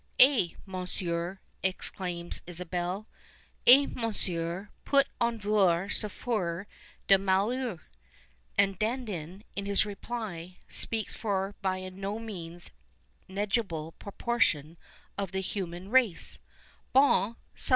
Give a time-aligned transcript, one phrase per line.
[0.19, 0.55] "Eh!
[0.65, 3.07] Monsieur," exchiims Isabelle,"
[3.67, 6.65] eh, Monsieur, peut on voir souffrir
[7.07, 7.81] des malheurcux?"
[8.57, 12.71] and Dandin, in his reply, speaks for a by no means
[13.27, 14.75] negligible proportion
[15.19, 16.39] of the human race:"
[16.93, 17.35] Bon